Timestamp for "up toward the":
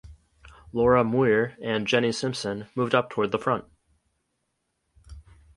2.95-3.37